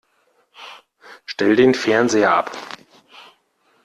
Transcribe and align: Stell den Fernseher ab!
Stell 1.27 1.55
den 1.55 1.75
Fernseher 1.75 2.31
ab! 2.33 2.51